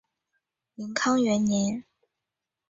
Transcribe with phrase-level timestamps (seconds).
[0.73, 1.85] 宁康元年。